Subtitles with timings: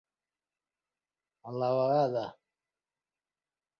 [1.51, 2.25] A la vegada.